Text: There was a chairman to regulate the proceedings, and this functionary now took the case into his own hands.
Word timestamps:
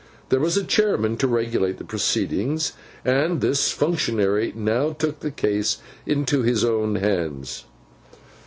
There 0.29 0.39
was 0.39 0.57
a 0.57 0.63
chairman 0.63 1.15
to 1.17 1.27
regulate 1.27 1.77
the 1.77 1.83
proceedings, 1.83 2.73
and 3.05 3.39
this 3.39 3.69
functionary 3.71 4.51
now 4.55 4.93
took 4.93 5.19
the 5.19 5.29
case 5.29 5.77
into 6.07 6.41
his 6.41 6.63
own 6.65 6.95
hands. 6.95 7.65